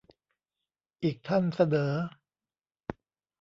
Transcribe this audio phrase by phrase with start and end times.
[1.03, 1.93] อีกท่านเสนอ